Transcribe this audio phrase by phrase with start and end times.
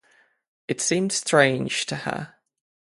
[0.67, 2.33] It seemed strange to her.